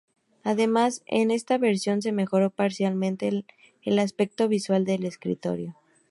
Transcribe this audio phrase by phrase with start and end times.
[0.43, 3.45] Además, en esta versión se mejoró parcialmente
[3.83, 5.75] el aspecto visual del escritorio.